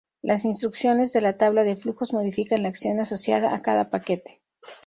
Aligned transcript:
Las 0.23 0.45
instrucciones 0.45 1.13
de 1.13 1.21
la 1.21 1.37
tabla 1.37 1.63
de 1.63 1.75
flujos 1.75 2.11
modifican 2.11 2.63
la 2.63 2.69
acción 2.69 2.99
asociada 2.99 3.53
a 3.53 3.61
cada 3.61 3.91
paquete. 3.91 4.41